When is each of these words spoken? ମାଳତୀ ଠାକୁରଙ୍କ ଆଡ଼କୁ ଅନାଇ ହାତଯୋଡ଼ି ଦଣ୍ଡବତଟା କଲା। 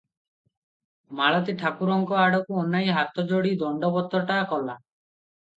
ମାଳତୀ 1.19 1.55
ଠାକୁରଙ୍କ 1.59 2.17
ଆଡ଼କୁ 2.21 2.57
ଅନାଇ 2.63 2.89
ହାତଯୋଡ଼ି 2.97 3.53
ଦଣ୍ଡବତଟା 3.63 4.43
କଲା। 4.55 4.81